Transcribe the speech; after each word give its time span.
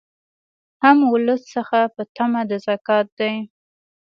هم 0.83 0.97
ولس 1.13 1.41
څخه 1.55 1.79
په 1.95 2.01
طمع 2.15 2.41
د 2.49 2.51
زکات 2.67 3.07
دي 3.19 3.33